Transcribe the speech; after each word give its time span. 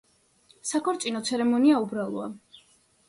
საქორწინო 0.69 1.21
ცერემონია 1.29 1.85
უბრალოა. 1.85 2.27